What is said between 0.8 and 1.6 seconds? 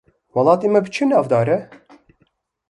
bi çi navdar e?